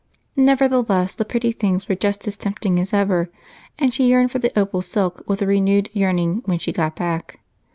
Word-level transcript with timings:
Nevertheless 0.35 1.13
the 1.13 1.25
pretty 1.25 1.51
things 1.51 1.87
were 1.87 1.93
just 1.93 2.27
as 2.27 2.35
tempting 2.35 2.79
as 2.79 2.91
ever, 2.91 3.29
and 3.77 3.93
she 3.93 4.07
yearned 4.07 4.31
for 4.31 4.39
the 4.39 4.51
opal 4.59 4.81
silk 4.81 5.23
with 5.29 5.43
a 5.43 5.45
renewed 5.45 5.91
yearning 5.93 6.41
when 6.45 6.57
she 6.57 6.71
got 6.71 6.95
back. 6.95 7.39